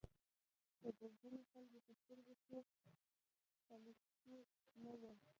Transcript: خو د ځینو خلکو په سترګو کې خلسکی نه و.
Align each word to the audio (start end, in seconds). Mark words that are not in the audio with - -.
خو 0.77 0.87
د 0.99 1.01
ځینو 1.19 1.39
خلکو 1.51 1.77
په 1.85 1.93
سترګو 2.01 2.35
کې 2.47 2.59
خلسکی 3.65 4.37
نه 4.83 4.91
و. 4.99 5.03